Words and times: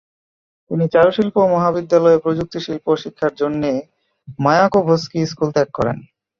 তিনি 0.71 0.85
চারুশিল্প 0.93 1.35
মহাবিদ্যালয়ে 1.53 2.21
প্রযুক্তিশিল্প 2.25 2.85
শিক্ষার 3.03 3.33
জন্যে 3.41 3.71
মায়াকোভস্কি 4.39 5.19
স্কুল 5.31 5.49
ত্যাগ 5.55 5.69
করেন। 5.77 5.97